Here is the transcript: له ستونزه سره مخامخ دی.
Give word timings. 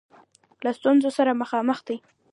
له 0.63 0.71
ستونزه 0.77 1.09
سره 1.17 1.37
مخامخ 1.41 1.79
دی. 1.87 1.97